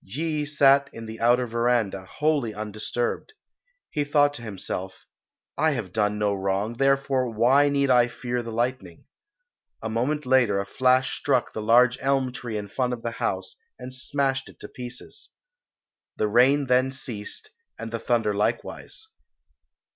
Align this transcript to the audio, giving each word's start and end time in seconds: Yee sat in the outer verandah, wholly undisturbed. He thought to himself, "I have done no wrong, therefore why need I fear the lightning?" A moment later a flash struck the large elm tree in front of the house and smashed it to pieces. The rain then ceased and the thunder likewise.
Yee 0.03 0.47
sat 0.47 0.89
in 0.91 1.05
the 1.05 1.19
outer 1.19 1.45
verandah, 1.45 2.05
wholly 2.05 2.55
undisturbed. 2.55 3.33
He 3.91 4.03
thought 4.03 4.33
to 4.33 4.41
himself, 4.41 5.05
"I 5.59 5.73
have 5.73 5.93
done 5.93 6.17
no 6.17 6.33
wrong, 6.33 6.73
therefore 6.77 7.29
why 7.29 7.69
need 7.69 7.91
I 7.91 8.07
fear 8.07 8.41
the 8.41 8.51
lightning?" 8.51 9.05
A 9.79 9.91
moment 9.91 10.25
later 10.25 10.59
a 10.59 10.65
flash 10.65 11.15
struck 11.15 11.53
the 11.53 11.61
large 11.61 11.99
elm 12.01 12.31
tree 12.31 12.57
in 12.57 12.67
front 12.67 12.93
of 12.93 13.03
the 13.03 13.11
house 13.21 13.55
and 13.77 13.93
smashed 13.93 14.49
it 14.49 14.59
to 14.61 14.67
pieces. 14.67 15.29
The 16.17 16.27
rain 16.27 16.65
then 16.65 16.91
ceased 16.91 17.51
and 17.77 17.91
the 17.91 17.99
thunder 17.99 18.33
likewise. 18.33 19.05